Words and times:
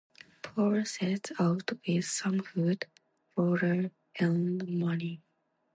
Paul 0.41 0.83
sets 0.85 1.31
out 1.39 1.73
with 1.87 2.05
some 2.05 2.39
food, 2.39 2.87
water, 3.37 3.91
and 4.17 4.67
money. 4.67 5.21